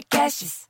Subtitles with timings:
[0.00, 0.60] Podcasts.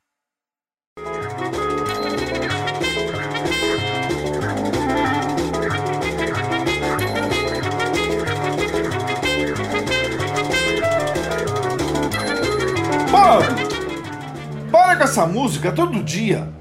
[13.13, 13.47] Para!
[14.71, 16.53] Para com essa música todo dia.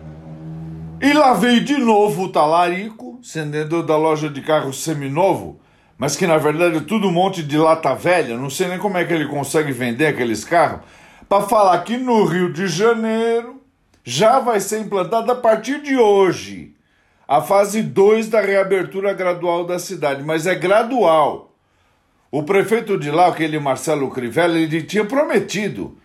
[1.01, 5.59] E lá veio de novo o talarico, vendedor da loja de carro seminovo,
[5.97, 8.97] mas que na verdade é tudo um monte de lata velha, não sei nem como
[8.97, 10.81] é que ele consegue vender aqueles carros,
[11.29, 13.61] para falar que no Rio de Janeiro
[14.03, 16.73] já vai ser implantada a partir de hoje
[17.27, 21.53] a fase 2 da reabertura gradual da cidade, mas é gradual.
[22.31, 25.95] O prefeito de lá, aquele Marcelo Crivella, ele tinha prometido.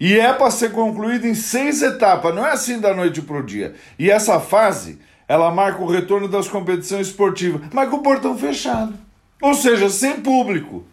[0.00, 3.42] E é para ser concluído em seis etapas, não é assim da noite para o
[3.42, 3.74] dia.
[3.98, 4.98] E essa fase,
[5.28, 8.94] ela marca o retorno das competições esportivas, mas com o portão fechado.
[9.42, 10.86] Ou seja, sem público.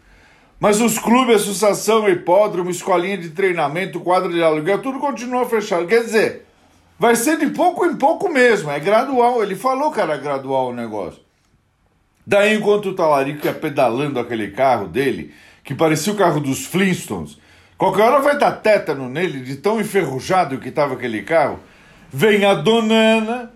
[0.63, 5.85] Mas os clubes, associação, hipódromo, escolinha de treinamento, quadra de aluguel, tudo continua fechado.
[5.85, 6.45] Quer dizer,
[6.97, 9.43] vai ser de pouco em pouco mesmo, é gradual.
[9.43, 11.19] Ele falou que era gradual o negócio.
[12.25, 15.33] Daí, enquanto o talarico ia pedalando aquele carro dele,
[15.65, 17.37] que parecia o carro dos Flintstones,
[17.77, 21.59] qualquer hora vai dar tétano nele de tão enferrujado que estava aquele carro,
[22.09, 23.51] vem a donana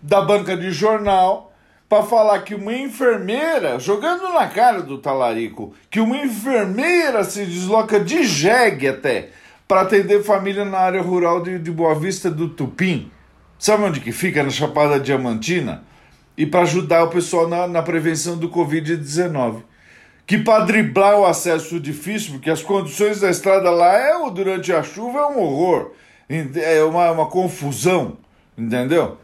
[0.00, 1.47] da banca de jornal
[1.88, 7.98] para falar que uma enfermeira, jogando na cara do talarico, que uma enfermeira se desloca
[7.98, 9.30] de jegue até
[9.66, 13.10] para atender família na área rural de, de Boa Vista do Tupim.
[13.58, 14.42] Sabe onde que fica?
[14.42, 15.84] Na Chapada Diamantina
[16.36, 19.62] e para ajudar o pessoal na, na prevenção do Covid-19.
[20.24, 24.82] Que para driblar o acesso difícil, porque as condições da estrada lá é durante a
[24.82, 25.92] chuva é um horror,
[26.28, 28.18] é uma, uma confusão,
[28.56, 29.16] entendeu?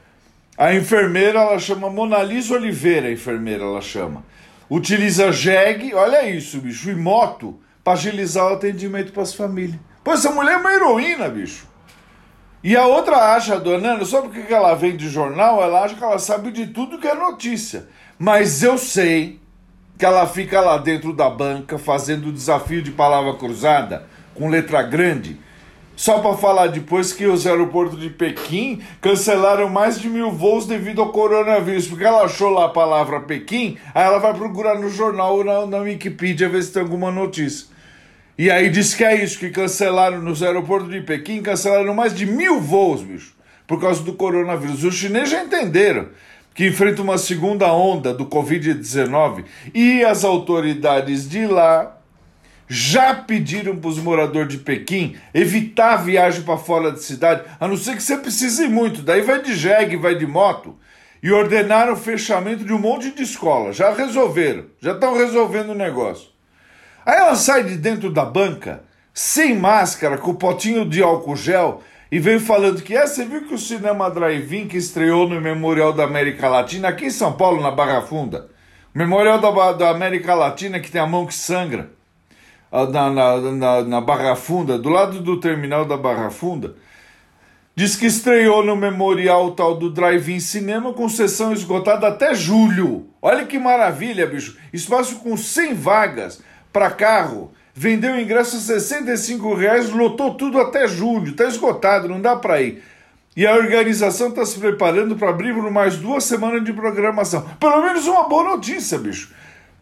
[0.56, 4.24] A enfermeira, ela chama Monalisa Oliveira, a enfermeira, ela chama.
[4.70, 9.78] Utiliza jegue, olha isso, bicho, e moto para agilizar o atendimento para as famílias.
[10.02, 11.66] Pô, essa mulher é uma heroína, bicho.
[12.62, 16.04] E a outra acha, dona Ana, só porque ela vem de jornal, ela acha que
[16.04, 17.88] ela sabe de tudo que é notícia.
[18.18, 19.40] Mas eu sei
[19.98, 24.82] que ela fica lá dentro da banca fazendo o desafio de palavra cruzada, com letra
[24.82, 25.38] grande,
[25.96, 31.00] só para falar depois que os aeroportos de Pequim cancelaram mais de mil voos devido
[31.00, 35.36] ao coronavírus, porque ela achou lá a palavra Pequim, aí ela vai procurar no jornal
[35.36, 37.66] ou na, na Wikipedia ver se tem alguma notícia.
[38.36, 42.26] E aí diz que é isso, que cancelaram nos aeroportos de Pequim, cancelaram mais de
[42.26, 43.32] mil voos, bicho,
[43.66, 44.82] por causa do coronavírus.
[44.82, 46.08] Os chineses já entenderam
[46.52, 51.96] que enfrenta uma segunda onda do Covid-19 e as autoridades de lá
[52.68, 57.68] já pediram para os moradores de Pequim evitar a viagem para fora da cidade, a
[57.68, 60.76] não ser que você precise muito, daí vai de jegue, vai de moto,
[61.22, 63.76] e ordenaram o fechamento de um monte de escolas.
[63.76, 66.28] Já resolveram, já estão resolvendo o negócio.
[67.04, 68.82] Aí ela sai de dentro da banca,
[69.12, 73.46] sem máscara, com o potinho de álcool gel, e veio falando que, é, você viu
[73.46, 77.62] que o cinema Drive-In que estreou no Memorial da América Latina, aqui em São Paulo,
[77.62, 78.48] na Barra Funda,
[78.94, 81.90] Memorial da, da América Latina que tem a mão que sangra,
[82.90, 86.74] na, na, na, na Barra Funda, do lado do terminal da Barra Funda,
[87.76, 93.06] diz que estreou no Memorial tal do Drive-In Cinema com sessão esgotada até julho.
[93.22, 94.58] Olha que maravilha, bicho.
[94.72, 96.42] Espaço com 100 vagas
[96.72, 97.52] para carro.
[97.72, 101.30] Vendeu ingresso a 65 reais, lotou tudo até julho.
[101.30, 102.82] Está esgotado, não dá para ir.
[103.36, 107.42] E a organização está se preparando para abrir por mais duas semanas de programação.
[107.58, 109.32] Pelo menos uma boa notícia, bicho.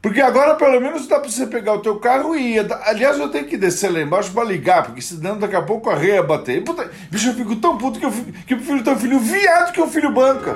[0.03, 2.73] Porque agora pelo menos dá para você pegar o teu carro e ir.
[2.83, 5.95] Aliás, eu tenho que descer lá embaixo para ligar, porque senão daqui a pouco a
[5.95, 6.65] reia bater.
[6.65, 9.21] Puta, bicho, eu fico tão puto que eu, fico, que eu prefiro ter um filho
[9.21, 10.55] viado que um filho banca.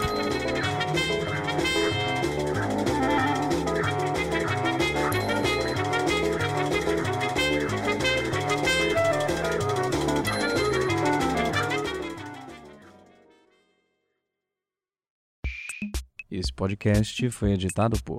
[16.28, 18.18] Esse podcast foi editado por